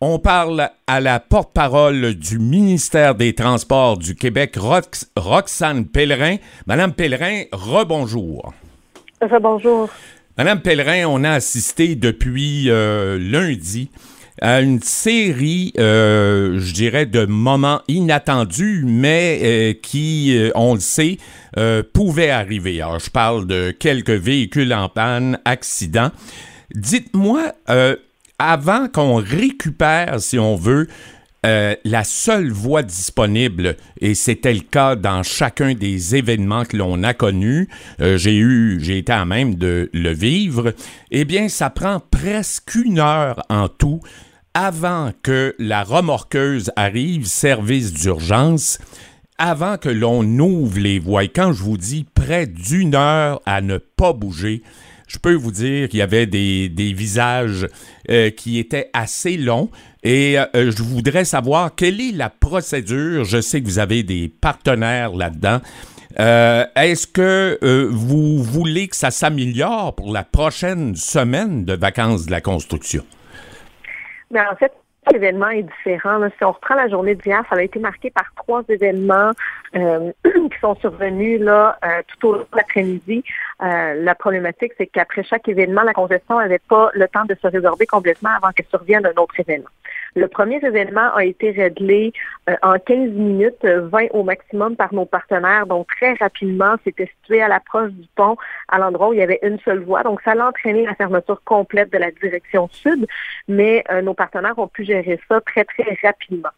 [0.00, 4.56] On parle à la porte-parole du ministère des Transports du Québec,
[5.16, 6.36] Roxane Pellerin.
[6.68, 8.54] Madame Pellerin, rebonjour.
[9.20, 9.88] Rebonjour.
[10.36, 13.90] Madame Pellerin, on a assisté depuis euh, lundi
[14.40, 21.18] à une série, euh, je dirais, de moments inattendus, mais euh, qui, on le sait,
[21.92, 22.80] pouvaient arriver.
[22.80, 26.12] Alors, je parle de quelques véhicules en panne, accidents.
[26.72, 27.52] Dites-moi,
[28.38, 30.88] avant qu'on récupère, si on veut,
[31.46, 37.02] euh, la seule voie disponible, et c'était le cas dans chacun des événements que l'on
[37.04, 37.68] a connus,
[38.00, 40.74] euh, j'ai eu, j'ai été à même de le vivre,
[41.10, 44.00] eh bien, ça prend presque une heure en tout
[44.54, 48.80] avant que la remorqueuse arrive, service d'urgence,
[49.38, 51.24] avant que l'on ouvre les voies.
[51.24, 54.64] Et quand je vous dis près d'une heure à ne pas bouger,
[55.08, 57.66] je peux vous dire qu'il y avait des, visages
[58.10, 59.70] euh, qui étaient assez longs.
[60.04, 63.24] Et euh, je voudrais savoir quelle est la procédure.
[63.24, 65.60] Je sais que vous avez des partenaires là-dedans.
[66.20, 67.58] Euh, est-ce que
[67.90, 73.04] vous voulez que ça s'améliore pour la prochaine semaine de vacances de la construction?
[74.30, 74.72] Ben, en fait,
[75.12, 76.20] l'événement est différent.
[76.36, 79.32] Si on reprend la journée d'hier, ça a été marqué par trois événements
[79.76, 83.22] euh, qui sont survenus là euh, tout au long de l'après-midi.
[83.62, 87.46] Euh, la problématique, c'est qu'après chaque événement, la congestion n'avait pas le temps de se
[87.46, 89.68] résorber complètement avant que survienne un autre événement.
[90.18, 92.12] Le premier événement a été réglé
[92.50, 95.66] euh, en 15 minutes, 20 au maximum par nos partenaires.
[95.68, 99.38] Donc, très rapidement, c'était situé à l'approche du pont, à l'endroit où il y avait
[99.42, 100.02] une seule voie.
[100.02, 103.06] Donc, ça a entraîné la fermeture complète de la direction sud,
[103.46, 106.50] mais euh, nos partenaires ont pu gérer ça très, très rapidement.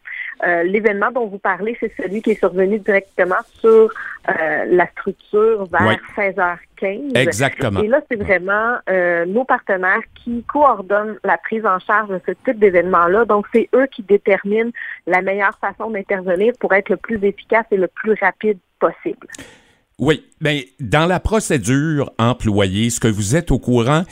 [0.43, 3.93] Euh, l'événement dont vous parlez, c'est celui qui est survenu directement sur
[4.27, 6.70] la structure vers 16h15.
[7.15, 7.81] Exactement.
[7.81, 8.77] Et là, c'est vraiment
[9.27, 13.25] nos partenaires qui coordonnent la prise en charge de ce type d'événement-là.
[13.25, 14.71] Donc, c'est eux qui déterminent
[15.07, 19.27] la meilleure façon d'intervenir pour être le plus efficace et le plus rapide possible.
[19.99, 24.03] Oui, mais dans la procédure employée, est-ce que vous êtes au courant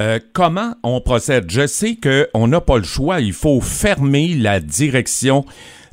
[0.00, 1.50] euh, comment on procède?
[1.50, 5.44] Je sais qu'on n'a pas le choix, il faut fermer la direction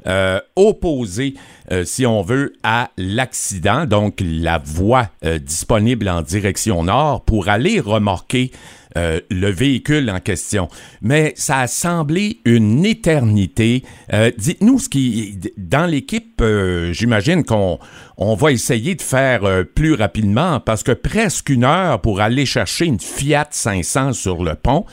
[0.08, 1.36] euh, opposée,
[1.72, 5.10] euh, si on veut, à l'accident, donc la voie
[5.42, 8.52] disponible en direction nord pour aller remorquer
[8.98, 10.70] euh, le véhicule en question.
[11.02, 13.84] Mais ça a semblé une éternité.
[14.14, 17.78] Euh, dites-nous ce qui, dans l'équipe, euh, j'imagine qu'on
[18.16, 22.86] on va essayer de faire plus rapidement parce que presque une heure pour aller chercher
[22.86, 24.86] une Fiat 500 sur le pont,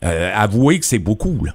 [0.00, 1.44] avouez que c'est beaucoup.
[1.44, 1.52] Là.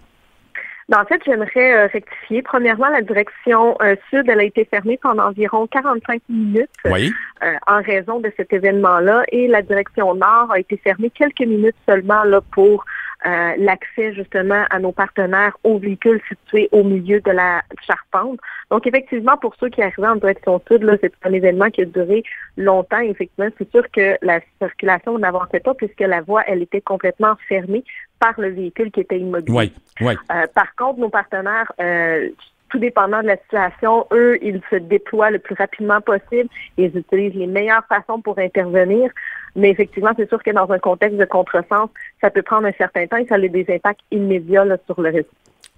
[0.90, 2.42] Ben, en fait, j'aimerais euh, rectifier.
[2.42, 7.82] Premièrement, la direction euh, sud, elle a été fermée pendant environ 45 minutes euh, en
[7.82, 12.40] raison de cet événement-là, et la direction nord a été fermée quelques minutes seulement là
[12.54, 12.86] pour
[13.26, 18.40] l'accès justement à nos partenaires aux véhicules situés au milieu de la charpente.
[18.70, 21.86] Donc, effectivement, pour ceux qui arrivaient en direction sud, là, c'est un événement qui a
[21.86, 22.24] duré
[22.58, 23.00] longtemps.
[23.00, 27.84] Effectivement, c'est sûr que la circulation n'avançait pas puisque la voie, elle était complètement fermée
[28.20, 29.54] par le véhicule qui était immobile.
[29.54, 30.16] Oui, oui.
[30.32, 32.30] Euh, par contre, nos partenaires, euh,
[32.70, 37.36] tout dépendant de la situation, eux, ils se déploient le plus rapidement possible ils utilisent
[37.36, 39.12] les meilleures façons pour intervenir.
[39.56, 41.90] Mais effectivement, c'est sûr que dans un contexte de contresens,
[42.22, 45.30] ça peut prendre un certain temps et ça a des impacts immédiats sur le réseau.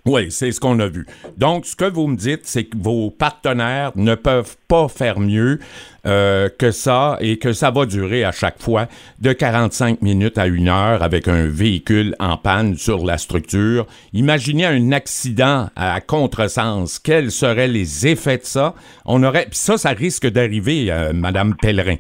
[0.05, 1.05] Oui, c'est ce qu'on a vu.
[1.37, 5.59] Donc, ce que vous me dites, c'est que vos partenaires ne peuvent pas faire mieux
[6.05, 8.87] euh, que ça et que ça va durer à chaque fois
[9.19, 13.85] de 45 minutes à une heure avec un véhicule en panne sur la structure.
[14.13, 16.99] Imaginez un accident à contresens.
[16.99, 18.75] Quels seraient les effets de ça?
[19.05, 21.97] On aurait, puis ça, ça risque d'arriver, euh, Madame Pellerin.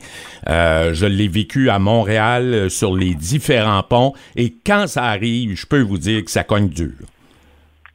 [0.47, 5.65] Euh, je l'ai vécu à Montréal sur les différents ponts et quand ça arrive, je
[5.65, 6.93] peux vous dire que ça cogne dur.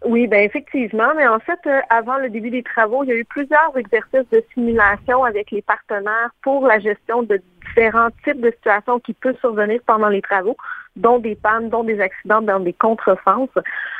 [0.04, 3.16] Oui, ben effectivement, mais en fait, euh, avant le début des travaux, il y a
[3.16, 8.50] eu plusieurs exercices de simulation avec les partenaires pour la gestion de différents types de
[8.50, 10.58] situations qui peuvent survenir pendant les travaux,
[10.96, 13.48] dont des pannes, dont des accidents dans des contresens.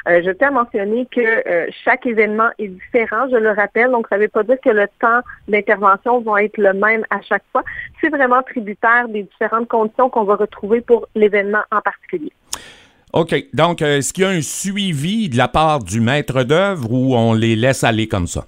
[0.06, 4.06] Euh, je tiens à mentionner que euh, chaque événement est différent, je le rappelle, donc
[4.08, 7.44] ça ne veut pas dire que le temps d'intervention va être le même à chaque
[7.50, 7.62] fois.
[8.02, 12.32] C'est vraiment tributaire des différentes conditions qu'on va retrouver pour l'événement en particulier.
[13.14, 13.46] OK.
[13.54, 17.14] Donc, euh, est-ce qu'il y a un suivi de la part du maître d'œuvre ou
[17.14, 18.44] on les laisse aller comme ça?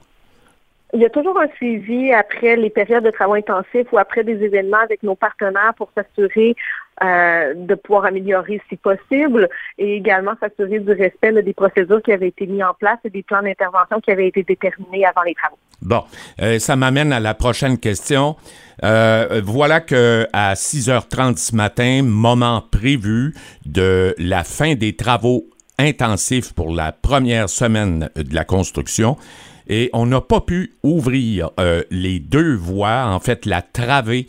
[0.96, 4.42] Il y a toujours un suivi après les périodes de travaux intensifs ou après des
[4.42, 6.56] événements avec nos partenaires pour s'assurer
[7.04, 12.28] euh, de pouvoir améliorer si possible et également s'assurer du respect des procédures qui avaient
[12.28, 15.58] été mises en place et des plans d'intervention qui avaient été déterminés avant les travaux.
[15.82, 16.02] Bon,
[16.40, 18.36] euh, ça m'amène à la prochaine question.
[18.82, 23.34] Euh, voilà que à 6h30 ce matin, moment prévu
[23.66, 25.44] de la fin des travaux
[25.78, 29.18] intensif pour la première semaine de la construction
[29.68, 34.26] et on n'a pas pu ouvrir euh, les deux voies, en fait la travée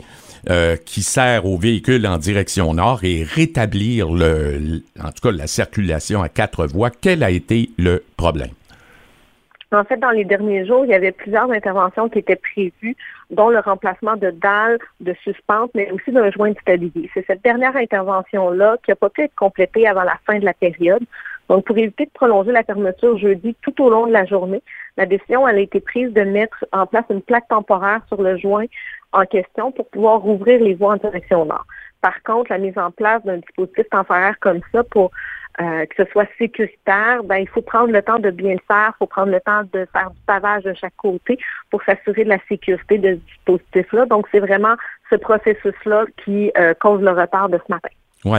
[0.50, 5.46] euh, qui sert aux véhicules en direction nord et rétablir le, en tout cas la
[5.46, 6.90] circulation à quatre voies.
[6.90, 8.50] Quel a été le problème?
[9.70, 12.96] En fait, dans les derniers jours, il y avait plusieurs interventions qui étaient prévues,
[13.30, 17.10] dont le remplacement de dalles, de suspentes, mais aussi d'un joint de stabilité.
[17.12, 20.54] C'est cette dernière intervention-là qui n'a pas pu être complétée avant la fin de la
[20.54, 21.02] période.
[21.48, 24.62] Donc, pour éviter de prolonger la fermeture jeudi tout au long de la journée,
[24.96, 28.66] la décision a été prise de mettre en place une plaque temporaire sur le joint
[29.12, 31.64] en question pour pouvoir rouvrir les voies en direction nord.
[32.00, 35.10] Par contre, la mise en place d'un dispositif temporaire comme ça pour
[35.60, 38.92] euh, que ce soit sécuritaire, ben, il faut prendre le temps de bien le faire,
[38.94, 41.36] il faut prendre le temps de faire du pavage de chaque côté
[41.70, 44.06] pour s'assurer de la sécurité de ce dispositif-là.
[44.06, 44.76] Donc, c'est vraiment
[45.10, 47.88] ce processus-là qui euh, cause le retard de ce matin.
[48.24, 48.38] Oui.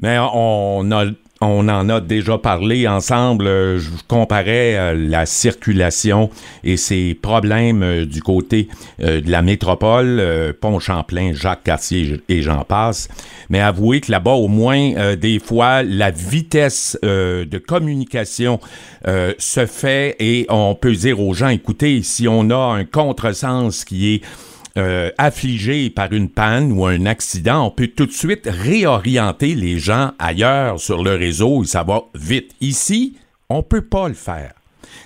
[0.00, 1.06] Mais on a
[1.40, 3.46] on en a déjà parlé ensemble.
[3.46, 6.30] Euh, je comparais euh, la circulation
[6.62, 10.22] et ses problèmes euh, du côté de la métropole,
[10.60, 13.08] Pont-Champlain, Jacques-Cartier et j'en passe.
[13.48, 18.60] Mais avouez que là-bas, au moins, des fois, la vitesse de communication
[19.04, 24.14] se fait et on peut dire aux gens, écoutez, si on a un contresens qui
[24.14, 24.22] est
[24.76, 29.78] euh, affligé par une panne ou un accident, on peut tout de suite réorienter les
[29.78, 32.54] gens ailleurs sur le réseau et ça va vite.
[32.60, 33.16] Ici,
[33.48, 34.52] on ne peut pas le faire.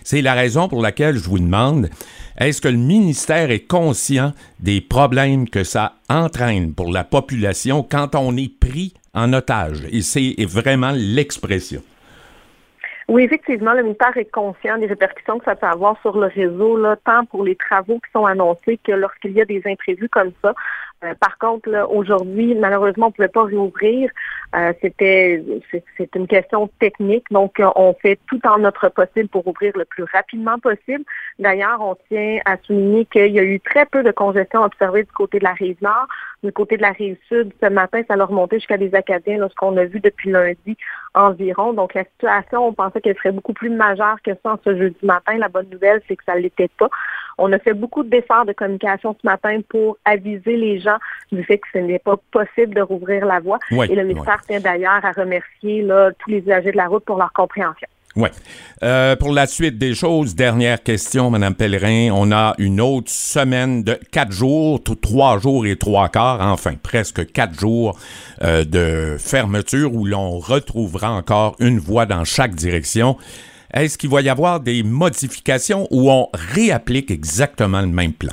[0.04, 1.90] C'est la raison pour laquelle je vous demande,
[2.38, 8.14] est-ce que le ministère est conscient des problèmes que ça entraîne pour la population quand
[8.14, 9.82] on est pris en otage?
[9.90, 11.82] Et c'est vraiment l'expression.
[13.08, 16.76] Oui, effectivement, le ministère est conscient des répercussions que ça peut avoir sur le réseau,
[16.76, 20.32] là, tant pour les travaux qui sont annoncés que lorsqu'il y a des imprévus comme
[20.42, 20.52] ça.
[21.04, 24.10] Euh, par contre, aujourd'hui, malheureusement, on ne pouvait pas réouvrir.
[24.54, 25.44] Euh, c'était
[25.98, 29.84] c'est une question technique, donc euh, on fait tout en notre possible pour ouvrir le
[29.84, 31.04] plus rapidement possible.
[31.38, 35.12] D'ailleurs, on tient à souligner qu'il y a eu très peu de congestion observée du
[35.12, 36.06] côté de la rive nord.
[36.42, 39.54] Du côté de la rive sud, ce matin, ça a remonté jusqu'à des Acadiens, ce
[39.54, 40.76] qu'on a vu depuis lundi
[41.14, 41.74] environ.
[41.74, 45.04] Donc la situation, on pensait qu'elle serait beaucoup plus majeure que ça en ce jeudi
[45.04, 45.36] matin.
[45.36, 46.88] La bonne nouvelle, c'est que ça ne l'était pas.
[47.38, 50.98] On a fait beaucoup d'efforts de communication ce matin pour aviser les gens
[51.32, 53.58] du fait que ce n'est pas possible de rouvrir la voie.
[53.70, 57.18] Et le ministère tient d'ailleurs à remercier là, tous les usagers de la route pour
[57.18, 57.88] leur compréhension.
[58.16, 58.30] Oui.
[58.82, 62.10] Euh, pour la suite des choses, dernière question, Madame Pellerin.
[62.12, 67.30] On a une autre semaine de quatre jours, trois jours et trois quarts, enfin presque
[67.30, 67.96] quatre jours
[68.42, 73.16] euh, de fermeture où l'on retrouvera encore une voie dans chaque direction.
[73.72, 78.32] Est-ce qu'il va y avoir des modifications ou on réapplique exactement le même plan?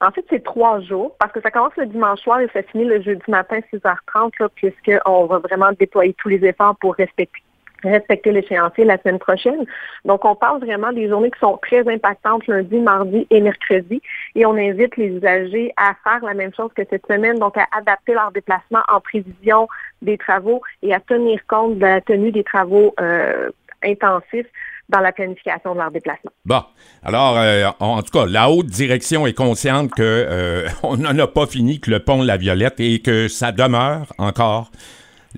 [0.00, 2.84] En fait, c'est trois jours parce que ça commence le dimanche soir et ça finit
[2.84, 7.42] le jeudi matin 6h30 puisqu'on va vraiment déployer tous les efforts pour respecter
[7.82, 9.64] respecter l'échéancier la semaine prochaine.
[10.04, 14.00] Donc, on parle vraiment des journées qui sont très impactantes lundi, mardi et mercredi.
[14.34, 17.66] Et on invite les usagers à faire la même chose que cette semaine, donc à
[17.76, 19.68] adapter leur déplacement en prévision
[20.02, 23.50] des travaux et à tenir compte de la tenue des travaux euh,
[23.82, 24.46] intensifs
[24.88, 26.30] dans la planification de leur déplacement.
[26.44, 26.62] Bon,
[27.02, 31.26] alors, euh, en tout cas, la haute direction est consciente que euh, on n'en a
[31.26, 34.70] pas fini que le pont de la Violette et que ça demeure encore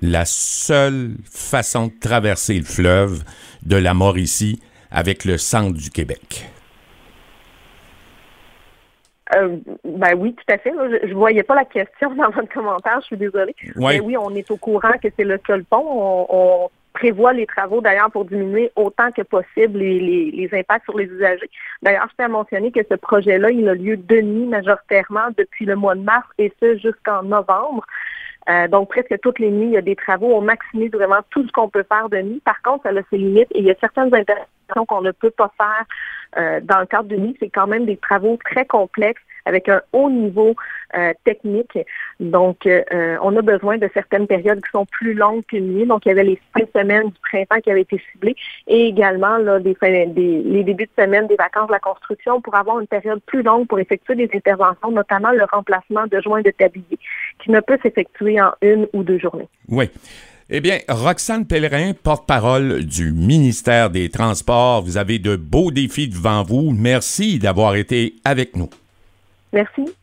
[0.01, 3.23] la seule façon de traverser le fleuve
[3.63, 4.61] de la Mauricie
[4.91, 6.49] avec le centre du Québec.
[9.35, 10.71] Euh, ben oui, tout à fait.
[10.71, 13.55] Je, ne voyais pas la question dans votre commentaire, je suis désolée.
[13.75, 16.25] Mais oui, on est au courant que c'est le seul pont.
[16.29, 21.49] On, prévoit les travaux d'ailleurs pour diminuer autant que possible les, impacts sur les usagers.
[21.81, 25.65] D'ailleurs, je tiens à mentionner que ce projet-là, il a lieu de nuit majoritairement depuis
[25.65, 27.85] le mois de mars et ce jusqu'en novembre.
[28.49, 30.33] Euh, donc, presque toutes les nuits, il y a des travaux.
[30.33, 32.41] On maximise vraiment tout ce qu'on peut faire de nuit.
[32.43, 35.31] Par contre, ça a ses limites et il y a certaines interventions qu'on ne peut
[35.31, 35.85] pas faire
[36.37, 37.37] euh, dans le cadre de nuit.
[37.39, 40.55] C'est quand même des travaux très complexes avec un haut niveau
[40.97, 41.77] euh, technique.
[42.19, 45.85] Donc, euh, on a besoin de certaines périodes qui sont plus longues qu'une nuit.
[45.85, 48.35] Donc, il y avait les cinq semaines du printemps qui avaient été ciblées
[48.67, 53.21] et également les débuts de semaine des vacances de la construction pour avoir une période
[53.25, 56.97] plus longue pour effectuer des interventions, notamment le remplacement de joints de tablier
[57.39, 59.47] qui ne peut s'effectuer en une ou deux journées.
[59.67, 59.89] Oui.
[60.51, 66.41] Eh bien, Roxane Pellerin, porte-parole du ministère des Transports, vous avez de beaux défis devant
[66.41, 66.71] vous.
[66.71, 68.69] Merci d'avoir été avec nous.
[69.53, 69.98] Merci.